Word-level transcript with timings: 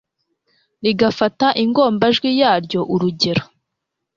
rigafata 0.83 1.47
ingombajwi 1.63 2.29
yaryo 2.41 2.79
urugero 2.93 3.43